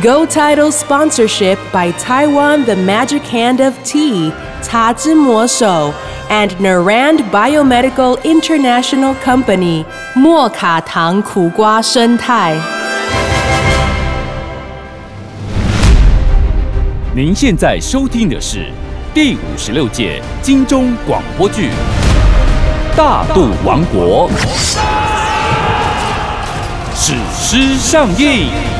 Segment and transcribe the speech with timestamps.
[0.00, 4.30] Go Title sponsorship by Taiwan The Magic Hand of Tea,
[4.62, 5.92] Ta Zhi Mo Shou,
[6.30, 9.84] and Narand Biomedical International Company,
[10.14, 12.56] 莫卡糖苦瓜生态。
[17.14, 18.72] 您现在收听的是
[19.12, 21.68] 第五十六届金钟广播剧
[22.96, 24.30] 《大肚王国》，
[26.94, 28.71] 史诗上映。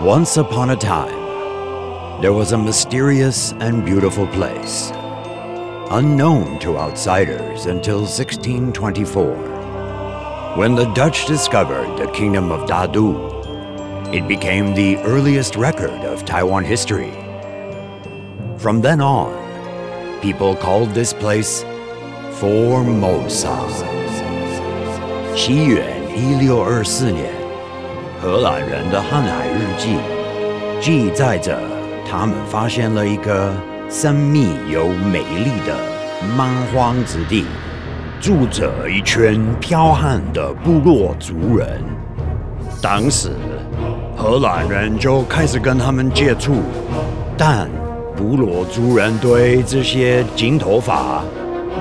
[0.00, 4.90] Once upon a time, there was a mysterious and beautiful place,
[5.90, 10.54] unknown to outsiders until 1624.
[10.56, 13.34] When the Dutch discovered the kingdom of Dadu,
[14.14, 17.12] it became the earliest record of Taiwan history.
[18.58, 19.32] From then on,
[20.22, 21.64] people called this place
[22.38, 23.56] Formosa.
[25.36, 27.30] 西元一六二四年，
[28.21, 29.97] 荷兰人的航海日记
[30.79, 31.59] 记载着
[32.07, 33.51] 他们发现了一个
[33.89, 35.75] 神秘又美丽的
[36.37, 37.45] 蛮荒之地，
[38.21, 41.81] 住着一群剽悍的部落族人。
[42.79, 43.31] 当时，
[44.15, 46.61] 荷兰人就开始跟他们接触，
[47.35, 47.67] 但
[48.15, 51.23] 部落族人对这些金头发、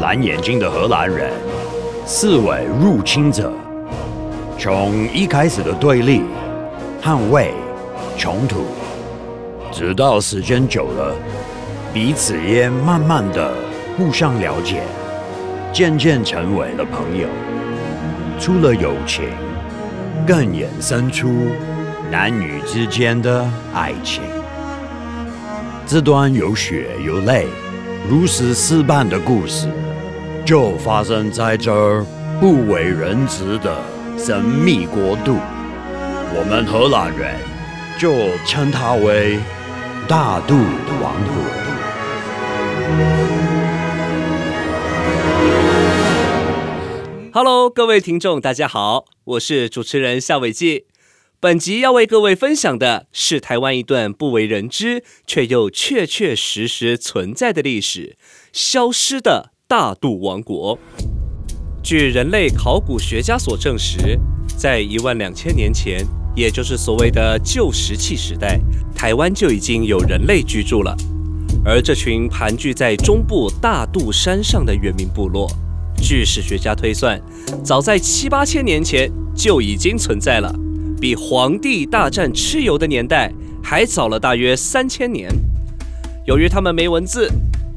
[0.01, 1.31] 蓝眼睛的荷兰人
[2.07, 3.53] 视为入侵者。
[4.63, 6.21] 从一开始的对立、
[7.03, 7.51] 捍卫、
[8.19, 8.67] 冲突，
[9.73, 11.17] 直到时间久了，
[11.95, 13.55] 彼此也慢慢的
[13.97, 14.83] 互相了解，
[15.73, 17.27] 渐渐成为了朋友。
[18.39, 19.31] 除了友情，
[20.27, 21.33] 更衍生出
[22.11, 24.23] 男女之间的爱情。
[25.87, 27.47] 这段有血有泪、
[28.07, 29.69] 如实似般的故事，
[30.45, 32.05] 就发生在这儿
[32.39, 33.75] 不为人知的
[34.23, 35.39] 神秘国度。
[36.37, 37.35] 我们荷兰人
[37.99, 39.39] 就称它为
[40.07, 40.55] 大肚
[41.01, 41.35] 王国。
[47.33, 50.85] Hello，各位听众，大家好，我是主持人夏伟记。
[51.41, 58.19] 本集要为各位分享的是台湾一段不为人知却又确确实实存在的历史——
[58.53, 60.79] 消失的大肚王国。
[61.83, 64.19] 据人类考古学家所证实，
[64.57, 68.61] 在一万两千年前，也就是所谓的旧石器时代，
[68.95, 70.95] 台湾就已经有人类居住了。
[71.65, 75.51] 而这群盘踞在中部大肚山上的原民部落，
[75.97, 77.21] 据史学家推算，
[77.65, 80.55] 早在七八千年前就已经存在了，
[81.01, 85.29] 比黄帝大战蚩尤的年代还早了大约三千年。
[86.27, 87.29] 由于他们没文字，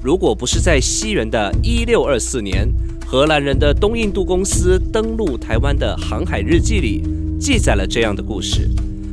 [0.04, 2.70] 如果不是在西元的一六二四年，
[3.14, 7.04] 荷兰人的东印度公司登陆台湾的航海日记里
[7.40, 8.68] 记载了这样的故事，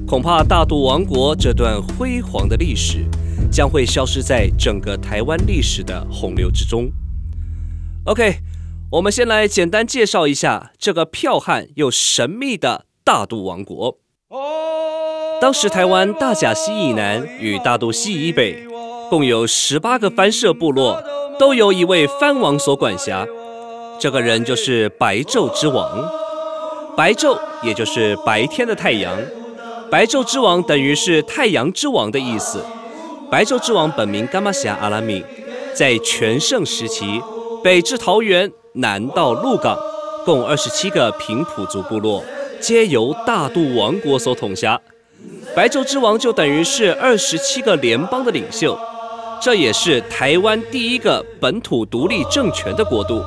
[0.09, 3.05] 恐怕大肚王国这段辉煌的历史
[3.53, 6.91] 将会消失在整个台湾历史的洪流之中。
[8.05, 8.37] OK，
[8.93, 13.99] 我们先来简单介绍一下这个剽悍又神秘的大肚王国。
[15.43, 18.65] 当时台湾大甲溪以南与大肚溪以北，
[19.11, 21.05] 共有十八个藩社部落，
[21.39, 23.27] 都由一位藩王所管辖。
[24.01, 26.11] 这个人就是白昼之王。
[26.97, 29.15] 白昼也就是白天的太阳，
[29.91, 32.65] 白昼之王等于是太阳之王的意思。
[33.31, 35.23] 白昼之王本名伽马霞阿拉米，
[35.75, 37.21] 在全盛时期，
[37.63, 39.79] 北至桃园，南到鹿港，
[40.25, 42.25] 共二十七个平埔族部落，
[42.59, 44.81] 皆由大肚王国所统辖。
[45.55, 48.79] 白昼之王就等于是二十七个联邦的领袖，
[49.43, 53.23] 这也是台湾第一个本土独立政权的国度。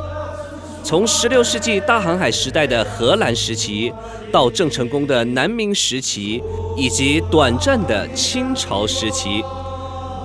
[0.84, 3.92] 从16世纪大航海时代的荷兰时期，
[4.34, 6.44] 到郑成功的南明时期，
[6.76, 9.42] 以及短暂的清朝时期，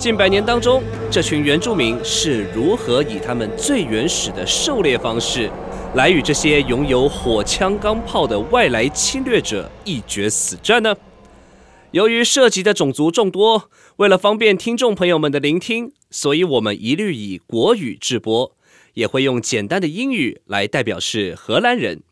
[0.00, 0.82] 近百年当中，
[1.12, 5.48] 这群原住民是如何以他们最原始的狩猎方式，
[5.94, 10.96] 来与这些拥有火枪钢炮的外来侵略者一决死战呢？
[11.92, 18.52] 由于涉及的种族众多，为了方便听众朋友们的聆听，所以我们一律以国语制播，
[18.98, 22.02] 也会用简单的英语来代表是荷兰人，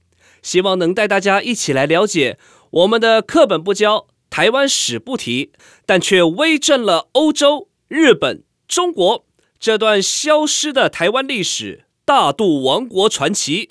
[0.40, 2.38] 希望能带大家一起来了解
[2.70, 5.50] 我们的课本不教，台湾史不提，
[5.84, 9.24] 但却威震了欧洲、日本、中国
[9.58, 13.66] 这段消失的台湾历史——大肚王国传奇。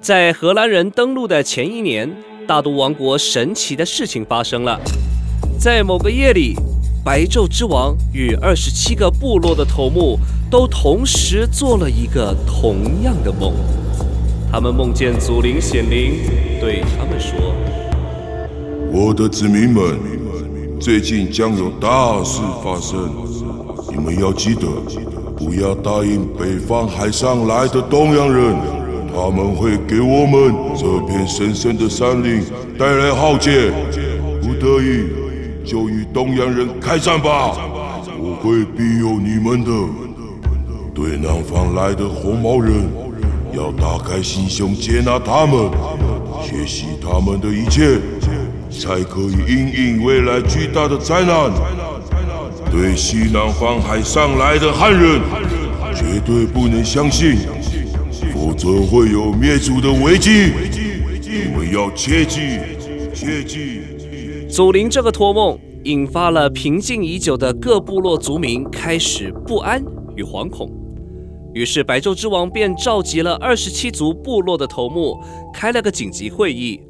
[0.00, 2.10] 在荷兰人登陆的前一年，
[2.46, 4.80] 大肚王国神奇的事情发生了。
[5.58, 6.54] 在某个夜里，
[7.02, 10.18] 白昼之王与二十七个部落的头目
[10.50, 13.54] 都同时做了一个同样的梦。
[14.52, 16.20] 他们梦见祖灵显灵，
[16.60, 17.54] 对他们说
[18.92, 19.98] ：“我的子民们，
[20.78, 23.08] 最近将有大事发生，
[23.88, 24.66] 你们要记得，
[25.38, 28.54] 不要答应北方海上来的东洋人。”
[29.12, 32.44] 他们会给我们这片神圣的山林
[32.78, 33.72] 带来浩劫，
[34.40, 35.04] 不得已
[35.70, 37.56] 就与东洋人开战吧！
[38.18, 39.70] 我会庇佑你们的。
[40.92, 42.90] 对南方来的红毛人，
[43.52, 45.70] 要打开心胸接纳他们，
[46.42, 48.00] 学习他们的一切，
[48.68, 51.52] 才可以应应未来巨大的灾难。
[52.68, 55.20] 对西南方海上来的汉人，
[55.94, 57.36] 绝对不能相信。
[58.34, 60.50] 否则会有灭族的危机，
[61.22, 62.58] 你们要切记，
[63.14, 63.82] 切记。
[64.50, 69.80] 祖灵这个托梦，引发了平静已久的各部落族民开始不安
[70.16, 70.68] 与惶恐。
[71.54, 75.16] 于是白昼之王便召集了二十七族部落的头目，
[75.54, 76.80] 开了个紧急会议，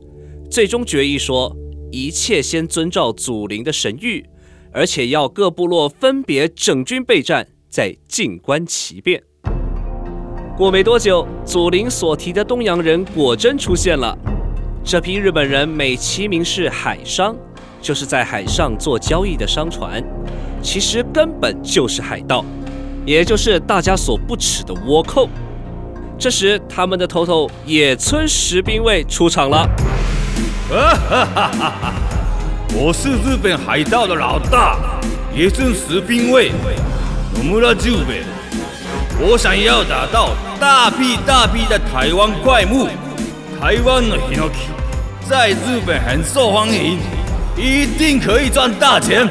[0.50, 1.54] 最终决议说，
[1.92, 4.24] 一切先遵照祖灵的神谕，
[4.72, 9.22] 而且要各部落分别整军备战，再静观其变。
[10.56, 14.16] 过没多久，祖灵所提的东洋人果真出现了。
[14.82, 17.36] 这批日本人美其名是海商，
[17.80, 20.02] 就是在海上做交易的商船，
[20.62, 22.44] 其实根本就是海盗，
[23.06, 25.28] 也就是大家所不齿的倭寇。
[26.18, 29.66] 这时，他们的头头野村石兵卫出场了。
[32.72, 34.78] 我是日本海盗的老大，
[35.34, 36.52] 野村石兵卫，
[37.34, 38.22] 野村久兵。
[39.18, 42.86] 我想要打到大批大批的台湾怪木，
[43.58, 44.48] 台湾的桧木
[45.28, 46.98] 在日本很受欢迎，
[47.60, 49.28] 一定可以赚大钱。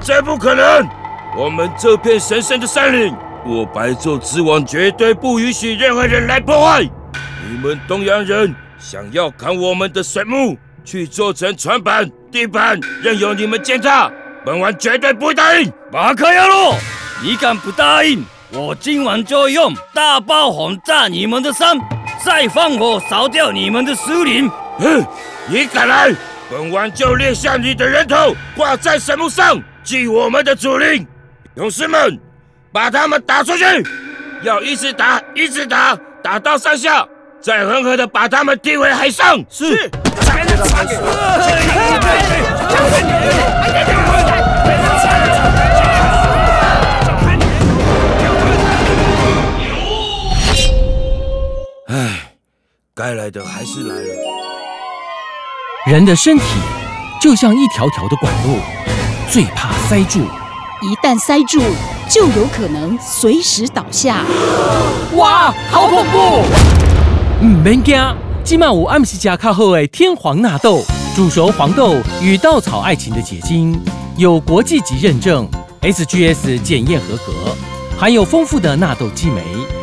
[0.00, 0.88] 这不可能！
[1.36, 3.12] 我们这片神圣的山林，
[3.44, 6.82] 我白昼之王绝对不允许任何人来破坏。
[6.82, 14.08] 你们东洋人想要砍我们的水木去做成船板、地板，任由你们践踏，
[14.46, 15.72] 本王绝对不会答应。
[15.90, 16.76] 马克亚洛，
[17.20, 18.24] 你敢不答应？
[18.52, 21.76] 我今晚就用大炮轰炸你们的山，
[22.24, 24.48] 再放火烧掉你们的树林。
[24.78, 25.04] 哼！
[25.48, 26.14] 你敢来，
[26.52, 31.06] 本王就裂下你的人头，挂在神木上，祭我们的祖灵。
[31.54, 32.20] 勇士们，
[32.70, 33.64] 把他们打出去！
[34.42, 37.08] 要一直打，一直打，打到上下，
[37.40, 39.42] 再狠狠的把他们踢回海上。
[39.48, 39.90] 是。
[52.94, 54.41] 该来的还是来了。
[55.84, 56.44] 人的身体
[57.20, 58.56] 就像一条条的管路，
[59.28, 60.20] 最怕塞住。
[60.80, 61.60] 一旦塞住，
[62.08, 64.24] 就有可能随时倒下。
[65.16, 66.44] 哇，好恐怖！
[67.44, 68.00] 唔免惊，
[68.44, 70.84] 今晚有暗时加卡好诶天皇纳豆，
[71.16, 73.76] 煮熟黄豆与稻草爱情的结晶，
[74.16, 75.48] 有国际级认证
[75.80, 77.56] ，SGS 检验合格，
[77.98, 79.42] 含有丰富的纳豆激酶，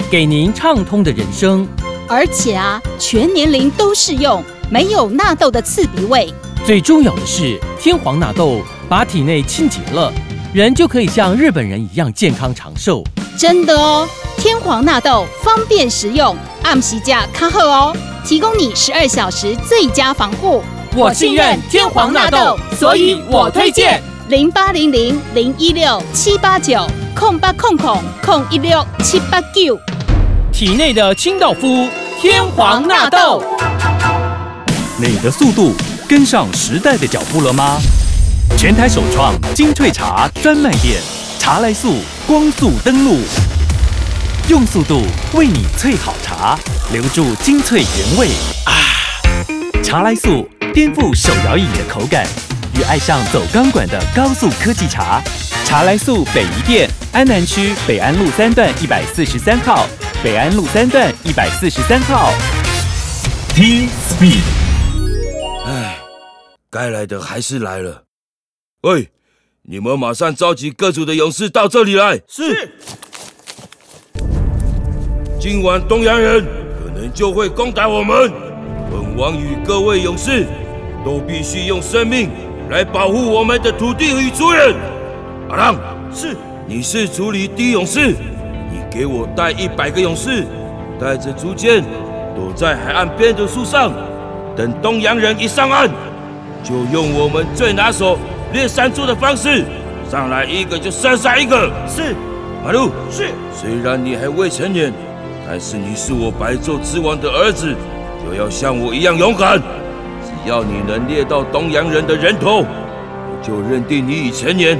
[0.09, 1.67] 给您畅通的人生。
[2.07, 4.41] 而且啊，全年龄都适用，
[4.71, 6.31] 没有纳豆的刺鼻味。
[6.65, 10.11] 最重要的是，天皇纳豆把体内清洁了，
[10.53, 13.03] 人就可以像日本人一样健康长寿。
[13.37, 14.07] 真的哦，
[14.37, 17.95] 天皇纳豆方便实用，按时价卡贺哦，
[18.25, 20.63] 提供你十二小时最佳防护。
[20.95, 26.85] 我信任天皇纳豆，所以我推荐零八零零零一六七八九
[27.15, 29.79] 空八空空空一六七八九。
[30.51, 31.87] 体内的清道夫
[32.19, 33.41] 天皇纳豆，
[35.07, 35.73] 你的速度
[36.09, 37.79] 跟上时代的脚步了吗？
[38.57, 41.01] 全台首创精粹茶专卖店，
[41.39, 43.21] 茶来速光速登录，
[44.49, 46.59] 用速度为你萃好茶，
[46.91, 48.27] 留住精粹原味
[48.65, 48.73] 啊！
[49.81, 52.27] 茶来速颠覆手摇饮的口感，
[52.77, 55.21] 与爱上走钢管的高速科技茶。
[55.63, 59.87] 茶来速北宜店，安南区北安路三段一百四十三号。
[60.21, 62.33] 北安路三段一百四十三号。
[63.55, 64.58] T Speed。
[66.71, 68.03] 唉，该来的还是来了。
[68.81, 69.09] 喂，
[69.63, 72.21] 你们马上召集各族的勇士到这里来。
[72.27, 72.71] 是。
[75.39, 76.45] 今晚东洋人
[76.83, 78.31] 可能就会攻打我们，
[78.91, 80.45] 本王与各位勇士
[81.03, 82.29] 都必须用生命
[82.69, 84.75] 来保护我们的土地与族人。
[85.49, 85.75] 阿浪，
[86.13, 86.35] 是，
[86.67, 88.09] 你是族里第一勇士，
[88.71, 90.45] 你给我带一百个勇士，
[90.99, 91.83] 带着竹剑，
[92.35, 93.91] 躲在海岸边的树上，
[94.55, 95.89] 等东洋人一上岸，
[96.63, 98.17] 就用我们最拿手
[98.53, 99.65] 猎山猪的方式，
[100.09, 101.71] 上来一个就射杀一个。
[101.87, 102.15] 是，
[102.63, 104.91] 马路是，虽然你还未成年。
[105.51, 107.75] 但是你是我白昼之王的儿子，
[108.23, 109.59] 就要像我一样勇敢。
[110.23, 114.77] 只要你能猎到东洋人的人头，我就认定你已成年，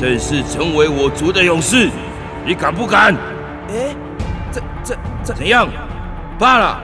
[0.00, 1.88] 正式成为我族的勇士。
[2.44, 3.14] 你敢不敢？
[3.68, 3.94] 哎，
[4.50, 5.68] 这这这怎样？
[6.36, 6.80] 怕了？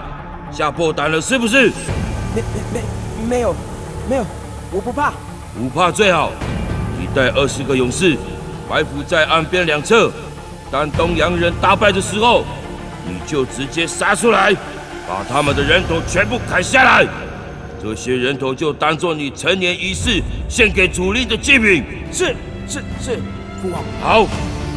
[0.53, 1.73] 吓破胆了是不是？
[2.37, 3.53] 没没没没有
[4.09, 4.25] 没有，
[4.73, 5.13] 我不怕。
[5.57, 6.33] 不怕最好。
[6.99, 8.17] 你带二十个勇士
[8.69, 10.11] 埋伏在岸边两侧，
[10.71, 12.45] 当东洋人大败的时候。
[13.11, 14.53] 你就直接杀出来，
[15.09, 17.07] 把他们的人头全部砍下来，
[17.83, 21.83] 这些人头就当做你成年仪式献给主力的祭品。
[22.13, 22.37] 是
[22.67, 23.17] 是是，
[23.63, 23.83] 父王。
[24.03, 24.27] 好，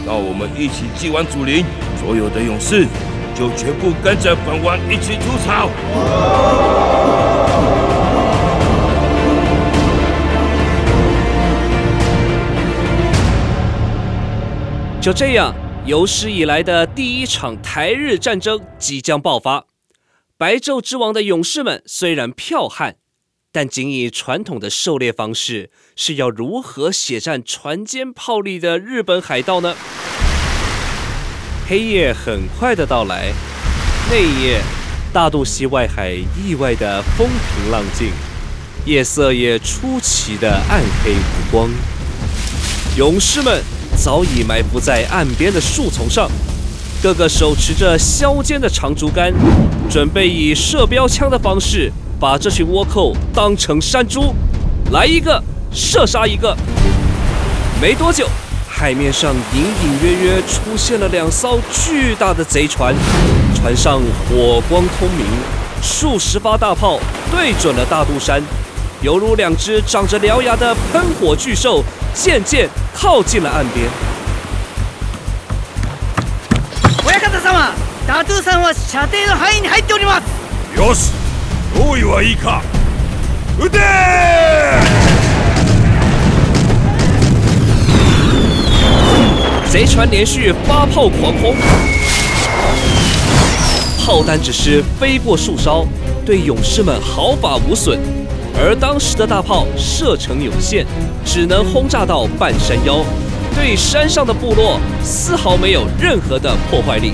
[0.06, 1.66] 那我们一起祭完祖灵，
[2.00, 2.88] 所有的勇士
[3.36, 5.68] 就全部跟着本王一起出草。
[15.02, 15.54] 就这样。
[15.84, 19.66] 有史以来的第一场台日战争即将爆发。
[20.38, 22.98] 白昼之王的勇士们虽然剽悍，
[23.52, 29.76] 但仅以传统的狩猎方式，是要如何血战船坚炮利的日本海盗呢？
[31.68, 33.34] 黑夜很快的到来，
[34.12, 34.62] 那一夜，
[35.12, 38.12] 大肚溪外海意外的风平浪静，
[38.86, 41.72] 夜色也出奇的暗黑无光，
[42.96, 43.64] 勇士们。
[44.04, 46.28] 早已埋伏在岸边的树丛上，
[47.04, 49.32] 个个手持着削尖的长竹竿，
[49.92, 54.34] 准备以射标枪的方式把这群倭寇当成山猪，
[54.92, 55.40] 来一个
[55.72, 56.58] 射杀一个。
[57.80, 58.28] 没多久，
[58.68, 62.96] 海面上隐隐约约出现了两艘巨大的贼船，
[63.54, 65.28] 船上火光通明，
[65.84, 68.42] 数十发大炮对准了大肚山，
[69.03, 71.85] 犹如两只长着獠牙的喷火巨兽。
[72.19, 73.87] 渐渐靠近了岸边。
[77.05, 77.75] 親方様、
[78.09, 80.25] ダトゥさんは射程の範囲に入っております。
[80.75, 81.11] よし、
[81.79, 82.63] 用意はいいか。
[83.59, 83.79] 撃て
[89.71, 91.55] 贼船连续发炮狂轰，
[94.07, 95.87] 炮弹只是飞过树梢，
[96.25, 97.99] 对勇士们毫发无损。
[98.59, 100.87] 而当时的大炮射程有限，
[101.25, 103.05] 只能轰炸到半山腰，
[103.55, 107.13] 对山上的部落丝毫没有任何的破坏力。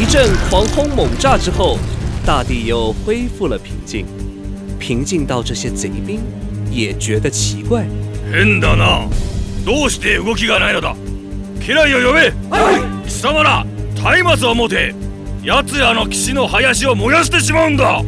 [0.00, 1.78] 一阵狂轰猛炸之后，
[2.26, 4.04] 大地又恢复了平静，
[4.78, 6.20] 平静到这些贼兵
[6.70, 7.84] 也觉得奇怪。
[8.30, 9.08] 変だな。
[9.64, 10.96] どうして動きがないのだ。
[11.60, 12.32] 家来を呼べ。
[13.06, 13.64] 貴様ら、
[14.02, 14.92] 松明を持て。
[15.46, 18.02] 奴らの騎士の林を燃やしてしまうんだ。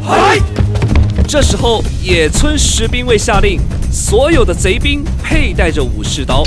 [1.27, 3.59] 这时候，野村士兵卫下令，
[3.91, 6.45] 所有的贼兵佩戴着武士刀，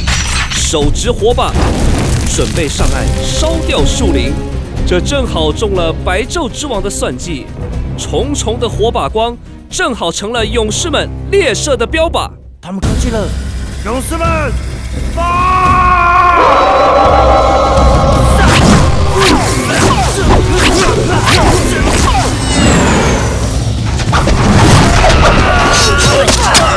[0.52, 1.52] 手执火把，
[2.36, 4.32] 准备上岸烧掉树林。
[4.86, 7.46] 这正好中了白昼之王的算计，
[7.98, 9.36] 重重的火把光
[9.70, 12.30] 正好成了勇士们猎射的标靶。
[12.62, 13.28] 他们靠近了，
[13.84, 14.52] 勇士们，
[15.16, 15.24] 发！
[26.25, 26.72] Ah!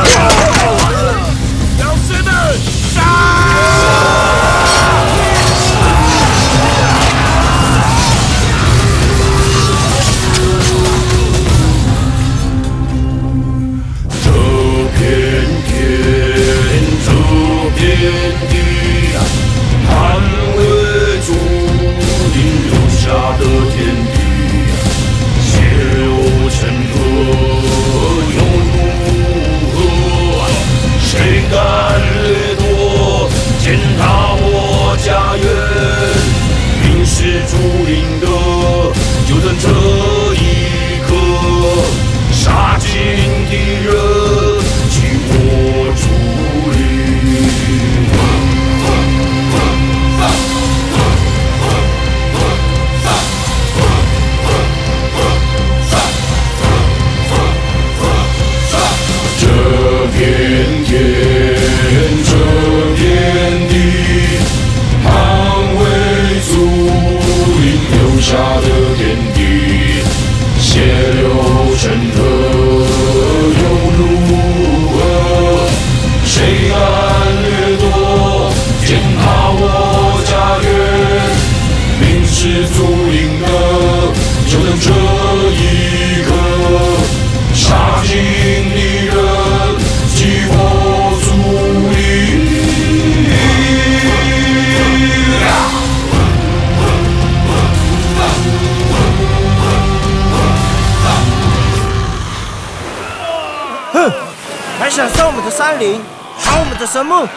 [106.96, 107.28] 神木？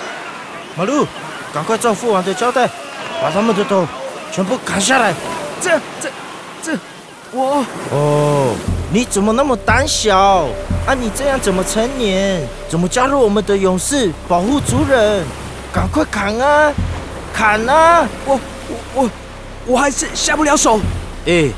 [0.77, 1.05] 马路，
[1.53, 2.65] 赶快照父王的交代，
[3.21, 3.85] 把他们的头
[4.31, 5.13] 全部砍下来。
[5.59, 6.09] 这、这、
[6.63, 6.77] 这，
[7.33, 7.65] 我……
[7.91, 8.55] 哦，
[8.93, 10.47] 你怎么那么胆小？
[10.87, 12.41] 啊，你这样怎么成年？
[12.69, 15.25] 怎么加入我们的勇士，保护族人？
[15.73, 16.71] 赶快砍啊！
[17.33, 18.07] 砍啊！
[18.25, 18.39] 我、
[18.95, 19.09] 我、我，
[19.65, 20.79] 我还是下不了手。
[21.25, 21.49] 哎，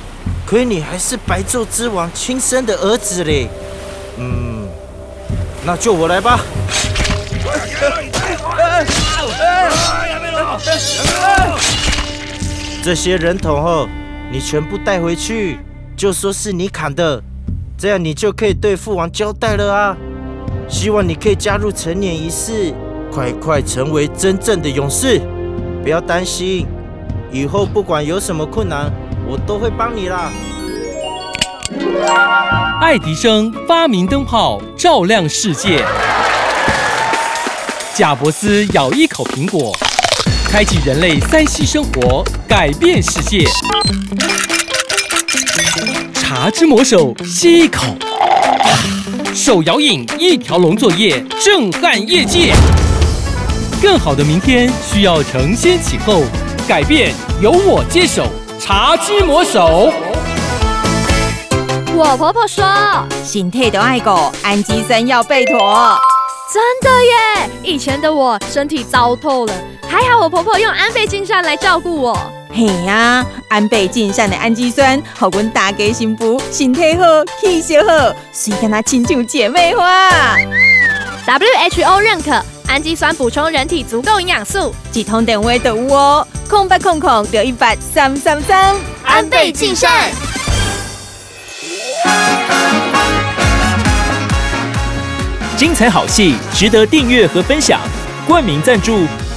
[0.49, 3.47] 亏你还是白昼之王亲生的儿子嘞。
[4.17, 4.67] 嗯，
[5.63, 6.39] 那就我来吧。
[12.83, 13.87] 这些人头后，
[14.31, 15.59] 你全部带回去，
[15.95, 17.21] 就说是你砍的，
[17.77, 19.97] 这样你就可以对父王交代了啊！
[20.67, 22.73] 希望你可以加入成年仪式，
[23.11, 25.21] 快快成为真正的勇士。
[25.83, 26.65] 不要担心，
[27.31, 28.91] 以后不管有什么困难，
[29.27, 30.31] 我都会帮你啦。
[32.81, 35.85] 爱迪生发明灯泡，照亮世界。
[37.93, 39.75] 贾伯斯咬一口苹果，
[40.51, 43.47] 开启人类三 C 生活，改变世界。
[46.13, 47.95] 茶之魔手吸一口，
[49.33, 52.53] 手摇饮一条龙作业，震撼业界。
[53.81, 56.23] 更好的明天需要承先启后，
[56.67, 58.27] 改变由我接手。
[58.59, 59.89] 茶之魔手。
[61.95, 62.65] 我婆婆说，
[63.23, 65.97] 心态都爱狗，氨基酸要备妥。
[66.53, 67.49] 真的耶！
[67.63, 69.53] 以前的我身体糟透了，
[69.91, 72.17] 还好我婆婆用安倍晋善来照顾我。
[72.49, 77.03] 嘿呀，安倍晋善的氨基酸，好阮大家幸福，身体好，
[77.41, 80.37] 气色好，水跟他亲像姐妹花。
[81.27, 88.73] WHO 认可氨基酸补充人体足够营养素，几通电话就有哦，空八空空六一八三三三，
[89.03, 90.09] 安倍晋善。
[95.57, 97.81] 精彩好戏值得订阅和分享，
[98.25, 99.05] 冠名赞助、